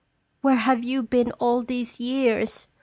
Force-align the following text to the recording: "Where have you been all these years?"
"Where 0.41 0.55
have 0.55 0.83
you 0.83 1.03
been 1.03 1.31
all 1.33 1.61
these 1.61 1.99
years?" 1.99 2.65